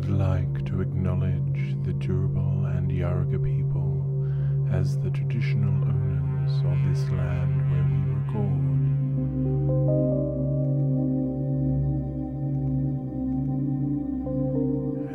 Would 0.00 0.18
like 0.18 0.64
to 0.64 0.80
acknowledge 0.80 1.76
the 1.84 1.92
Turrbal 1.92 2.74
and 2.74 2.90
Yagara 2.90 3.38
people 3.44 4.32
as 4.72 4.96
the 4.98 5.10
traditional 5.10 5.74
owners 5.84 6.52
of 6.64 6.78
this 6.88 7.06
land 7.10 7.54
where 7.70 7.84
we 7.84 8.00
record. 8.16 8.80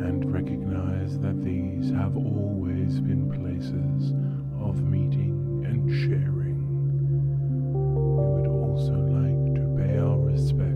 And 0.06 0.32
recognize 0.32 1.18
that 1.18 1.42
these 1.44 1.90
have 1.90 2.16
always 2.16 3.00
been 3.00 3.28
places 3.28 4.12
of 4.62 4.84
meeting 4.84 5.64
and 5.66 5.90
sharing. 5.90 6.62
We 7.74 8.40
would 8.40 8.46
also 8.46 8.94
like 8.94 9.56
to 9.56 9.62
pay 9.76 9.98
our 9.98 10.16
respects 10.16 10.75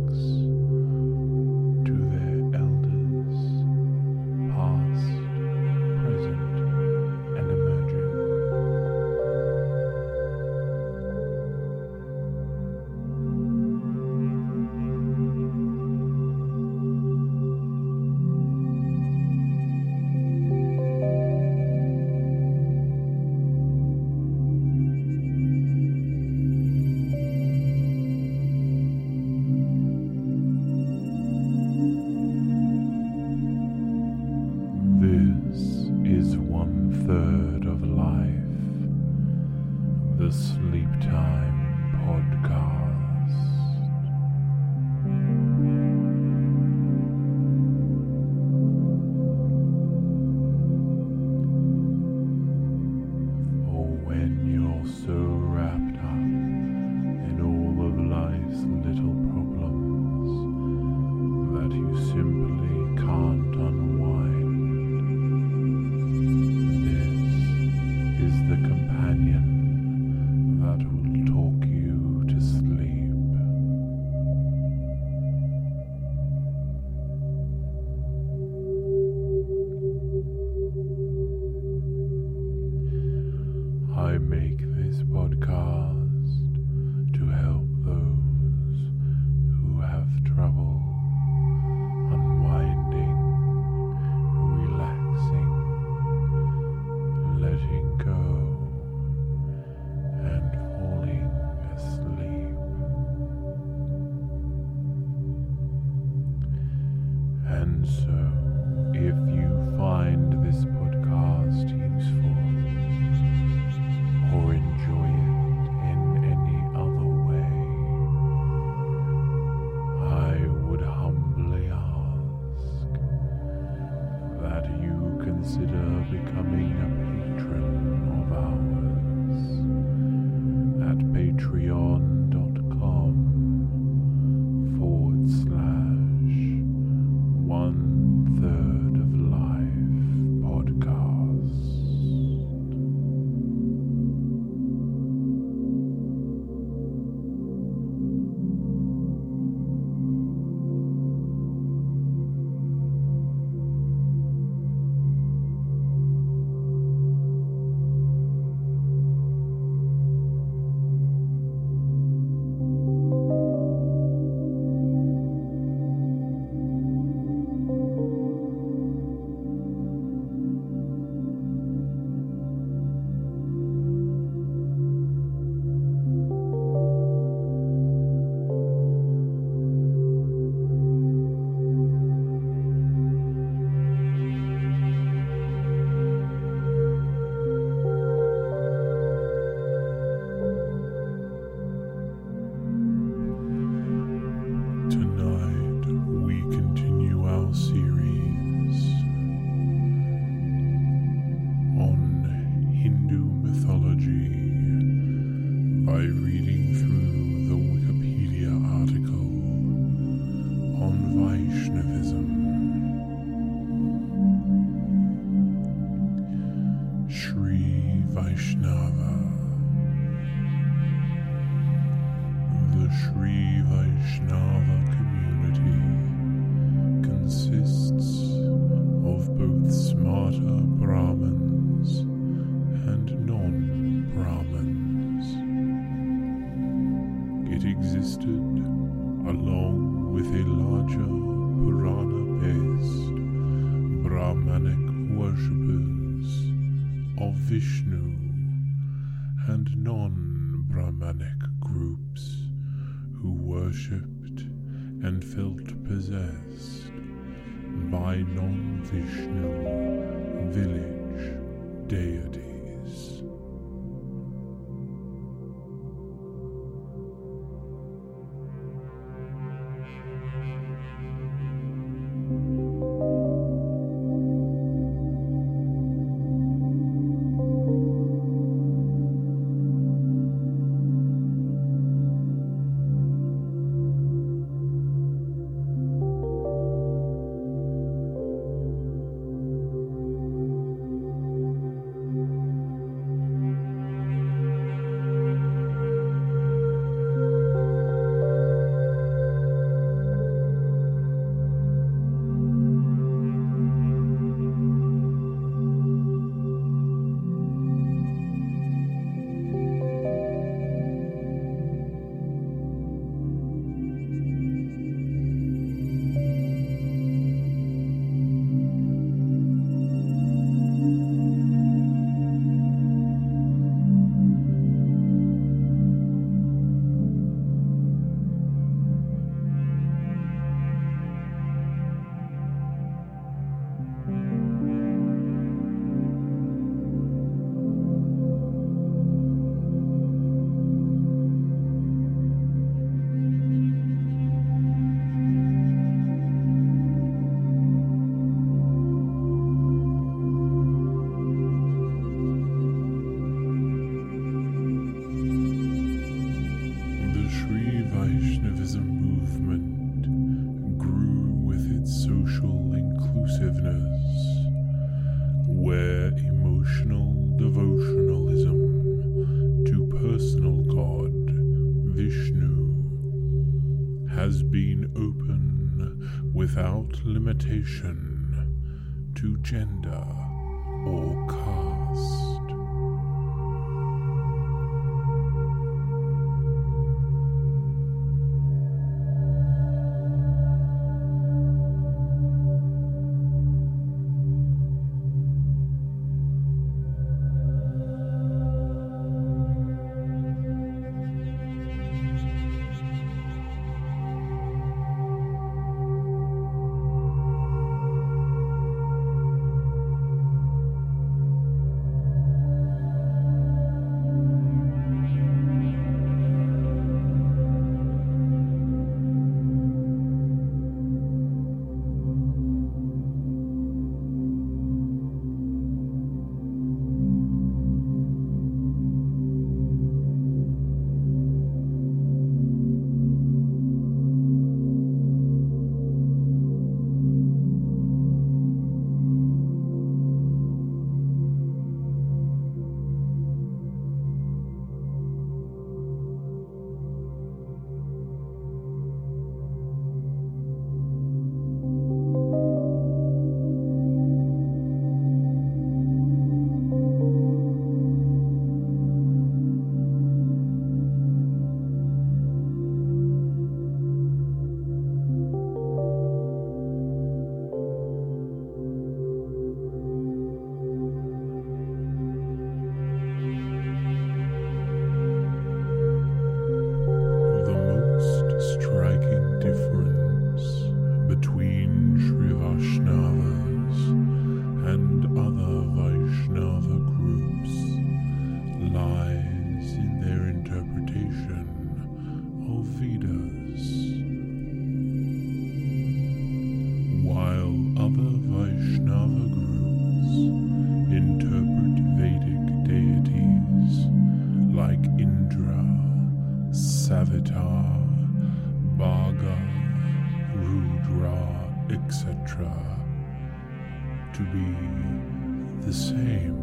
to 514.20 514.26
be 514.32 515.66
the 515.66 515.72
same 515.72 516.36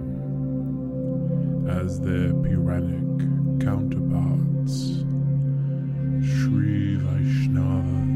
as 1.70 2.00
their 2.00 2.34
Puranic 2.34 3.20
counterparts. 3.62 5.04
Sri 6.26 6.96
Vaishnava 6.96 8.07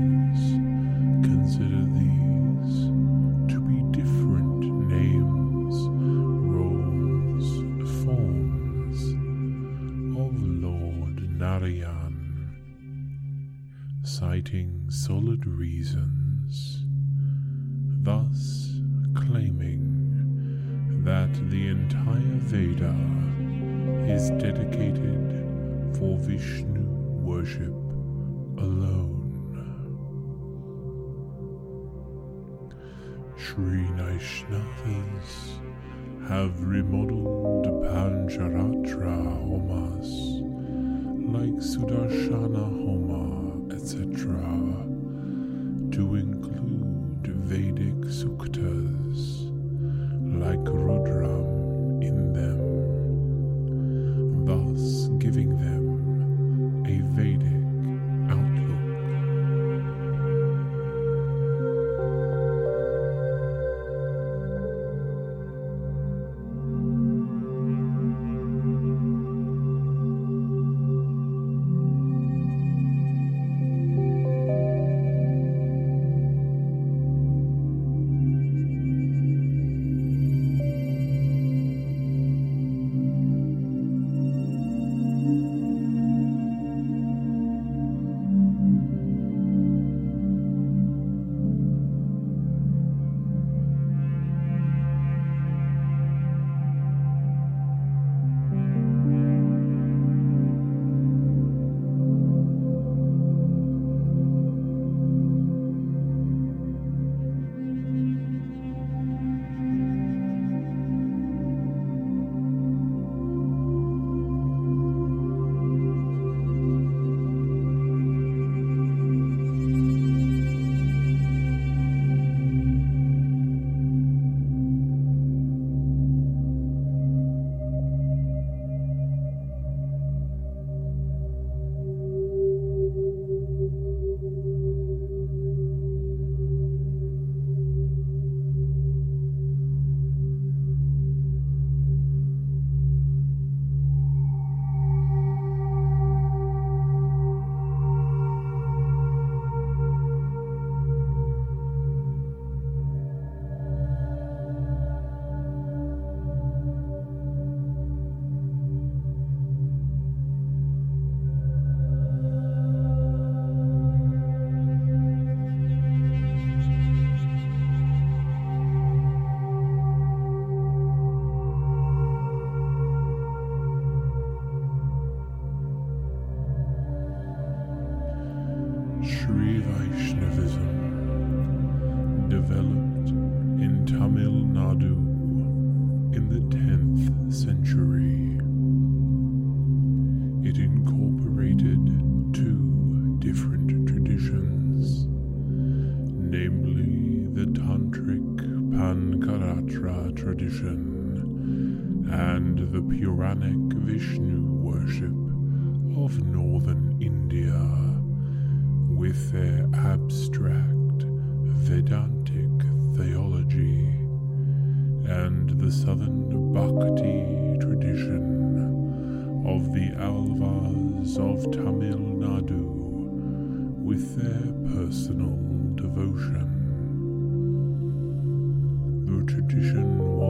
Veda 22.51 22.93
is 24.12 24.29
dedicated 24.31 25.24
for 25.98 26.17
Vishnu 26.17 26.84
worship 27.24 27.72
alone. 28.58 29.24
Sri 33.38 33.86
Vaishnavas 33.96 35.31
have 36.27 36.62
remodeled 36.62 37.67
Pancharatra 37.86 39.15
homas 39.48 40.12
like 41.31 41.55
Sudarshana 41.72 42.67
Homa, 42.84 43.74
etc., 43.74 44.03
to 45.93 46.15
include 46.15 47.27
Vedic 47.48 48.01
suktas 48.12 49.22
like 50.38 50.65
Rudram 50.65 51.41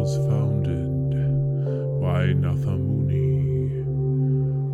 was 0.02 0.18
founded 0.18 1.12
by 2.02 2.34
Nathamuni, 2.34 3.86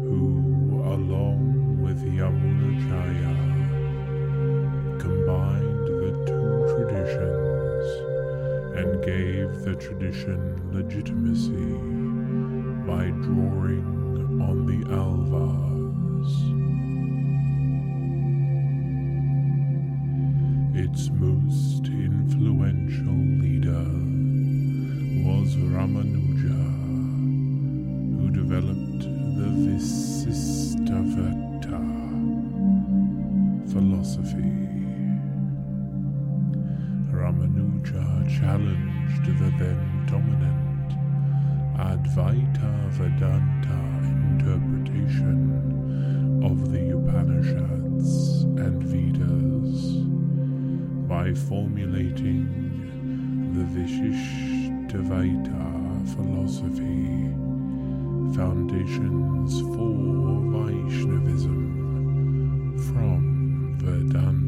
who, 0.08 0.82
along 0.86 1.82
with 1.84 2.00
Yamunacharya, 2.02 3.36
combined 5.02 5.88
the 6.02 6.12
two 6.28 6.54
traditions 6.72 7.88
and 8.80 9.04
gave 9.04 9.50
the 9.66 9.76
tradition 9.76 10.40
legitimacy 10.72 11.74
by 12.88 13.12
drawing 13.26 13.84
on 14.48 14.66
the 14.66 14.80
Alvars. 14.96 16.32
Its 20.74 21.10
most 21.10 21.86
influential 21.86 23.20
leader 23.44 24.17
was 25.28 25.56
Ramanuja, 25.58 26.64
who 28.18 28.30
developed 28.32 29.04
the 29.38 29.48
Vishishtadvaita 29.64 31.82
philosophy. 33.74 34.54
Ramanuja 37.12 38.08
challenged 38.40 39.26
the 39.26 39.52
then 39.60 39.82
dominant 40.06 40.90
Advaita 41.78 42.72
Vedanta 42.92 43.80
interpretation 44.32 45.40
of 46.42 46.72
the 46.72 46.84
Upanishads 46.98 48.10
and 48.64 48.78
Vedas 48.82 49.80
by 51.10 51.34
formulating 51.34 52.46
the 53.54 53.66
Vishishtadvaita 54.88 56.16
philosophy, 56.16 57.28
foundations 58.36 59.60
for 59.60 60.40
Vaishnavism 60.54 61.62
from 62.94 63.76
Vedanta. 63.80 64.47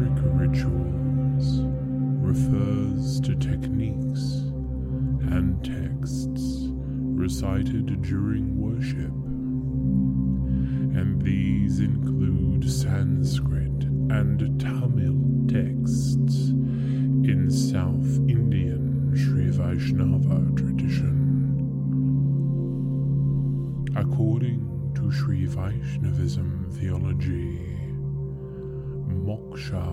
Tantric 0.00 0.40
rituals 0.40 1.60
refers 2.22 3.20
to 3.20 3.34
techniques 3.36 4.48
and 5.30 5.62
texts 5.62 6.68
recited 6.70 8.00
during 8.00 8.56
worship, 8.58 9.12
and 10.98 11.20
these 11.20 11.80
include 11.80 12.70
Sanskrit 12.70 13.84
and 14.10 14.58
Tamil 14.58 15.46
texts 15.48 16.48
in 16.48 17.50
South 17.50 18.16
Indian 18.26 19.12
Sri 19.14 19.50
Vaishnava 19.50 20.50
tradition. 20.56 21.18
According 23.94 24.92
to 24.94 25.12
Sri 25.12 25.44
Vaishnavism 25.44 26.70
theology, 26.70 27.89
moksha 29.24 29.84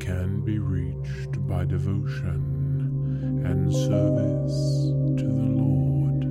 can 0.00 0.40
be 0.40 0.58
reached 0.58 1.46
by 1.46 1.64
devotion 1.64 3.42
and 3.46 3.72
service 3.72 4.90
to 5.18 5.26
the 5.26 5.48
Lord 5.62 6.24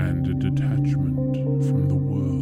and 0.00 0.26
a 0.26 0.34
detachment 0.34 1.36
from 1.68 1.88
the 1.88 1.94
world. 1.94 2.39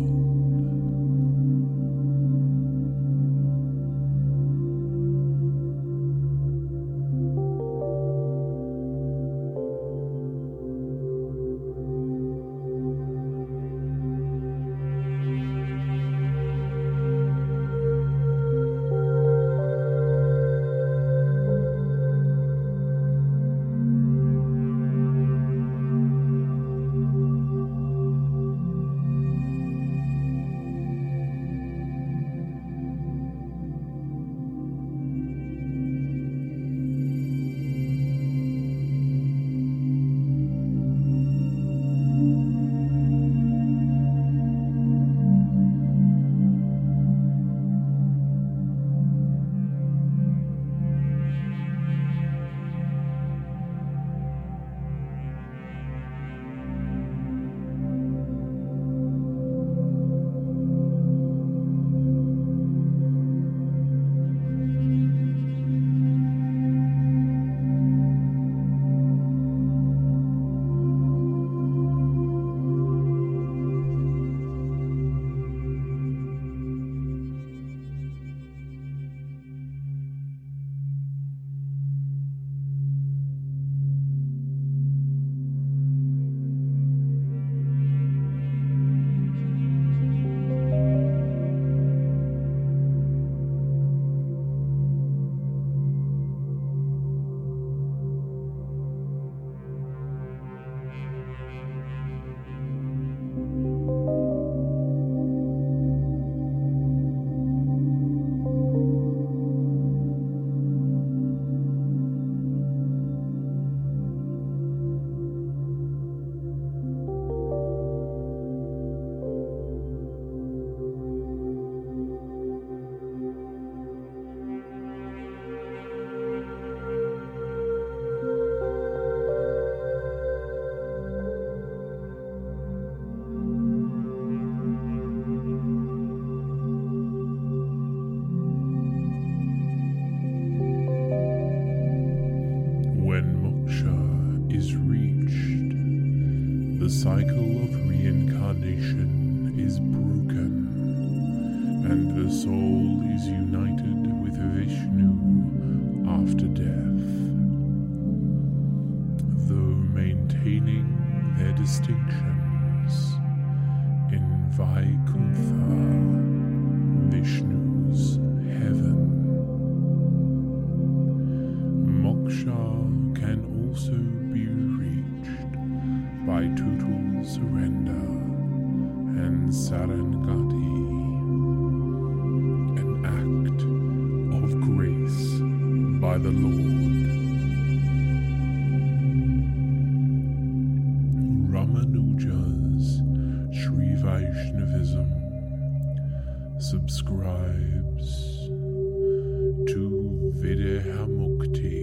To 199.68 200.32
Videhamukti, 200.36 201.76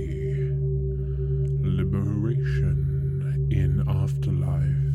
liberation 1.61 3.47
in 3.51 3.83
afterlife, 3.87 4.91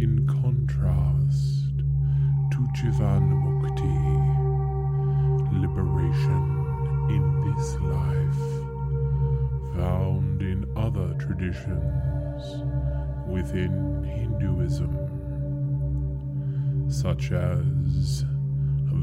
in 0.00 0.24
contrast 0.28 1.82
to 2.52 2.58
Jivanmukti, 2.78 3.98
liberation 5.60 6.44
in 7.10 7.24
this 7.44 7.66
life, 7.80 8.44
found 9.74 10.42
in 10.42 10.64
other 10.76 11.14
traditions 11.14 12.42
within 13.26 14.04
Hinduism. 14.04 14.92
Such 16.88 17.32
as 17.32 18.24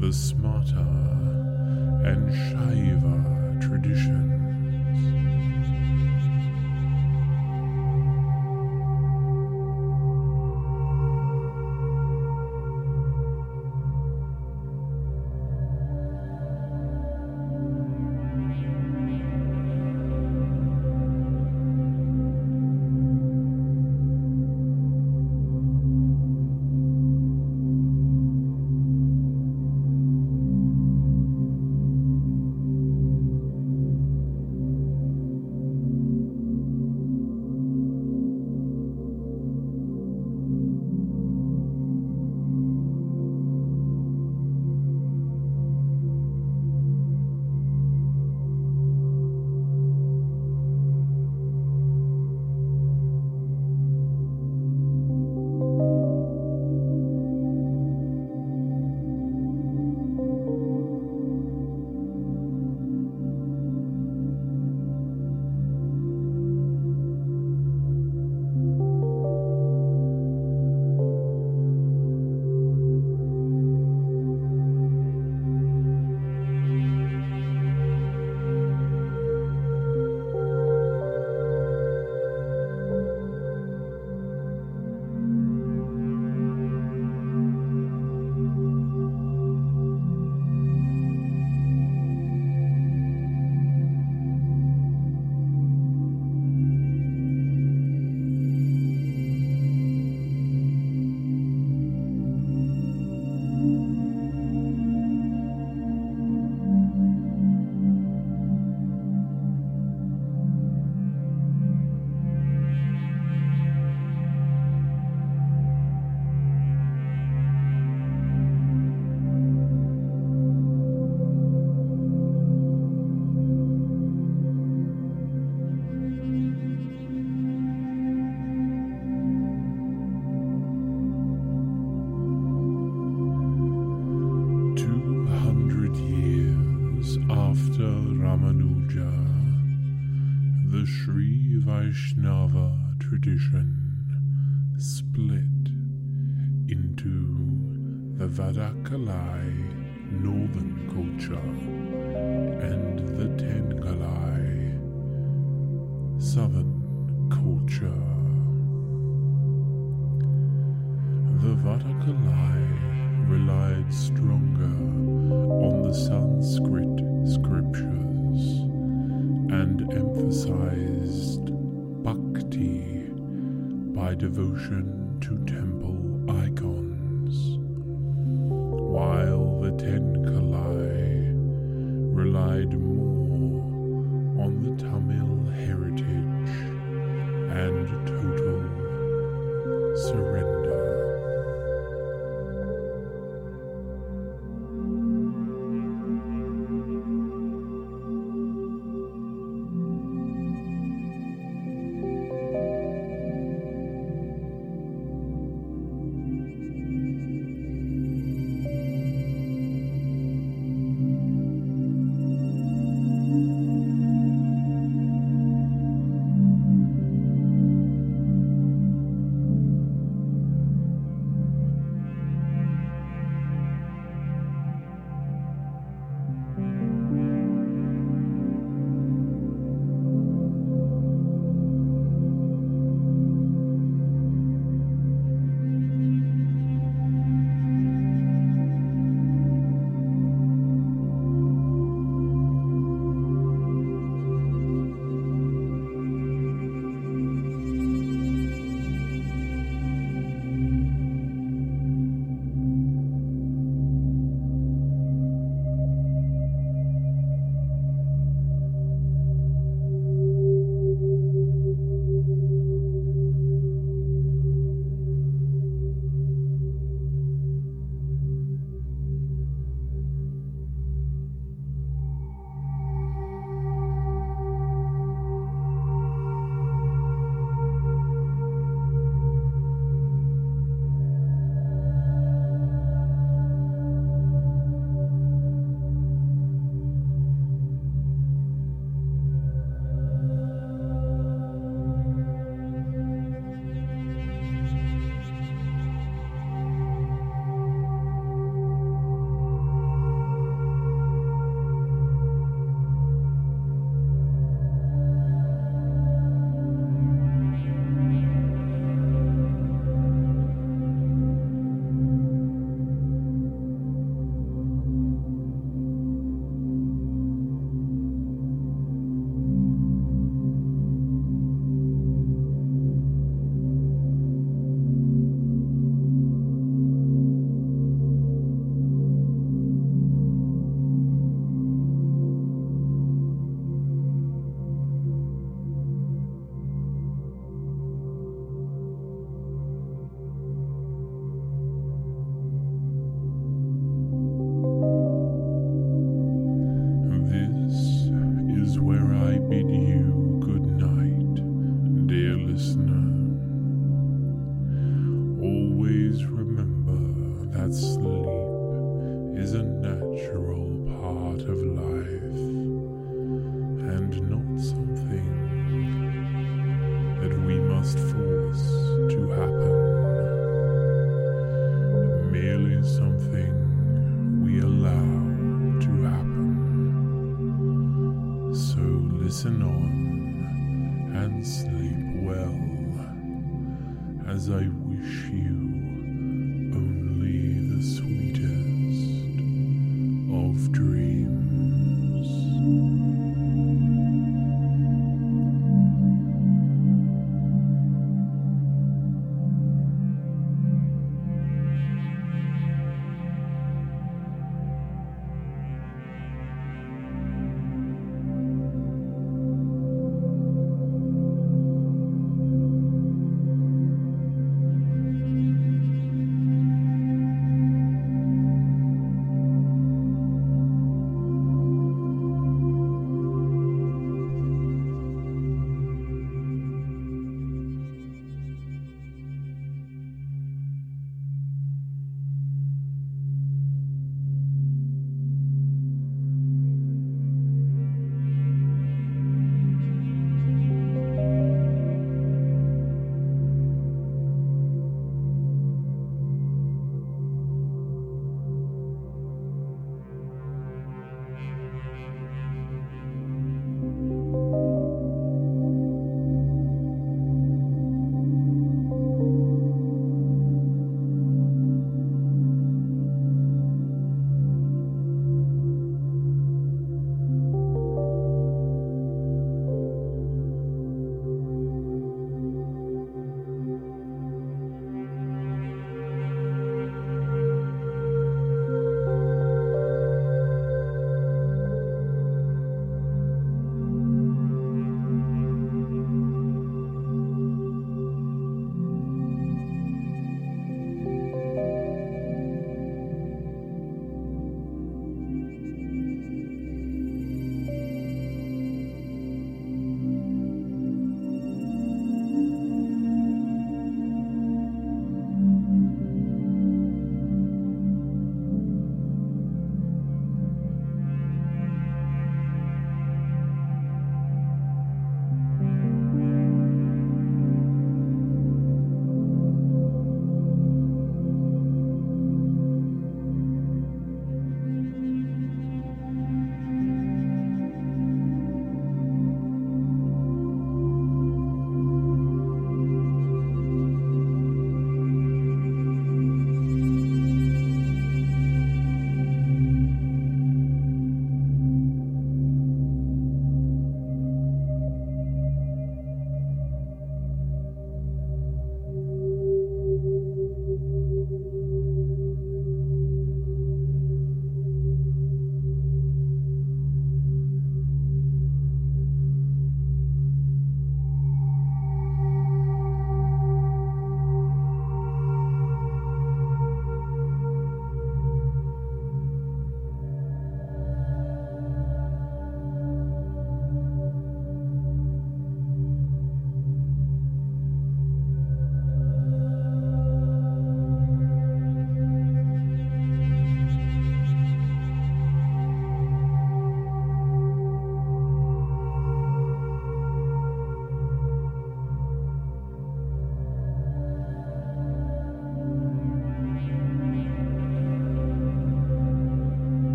the 0.00 0.10
Smarta 0.10 1.08
and 2.08 2.32
Shaiva 2.32 3.60
traditions. 3.60 4.37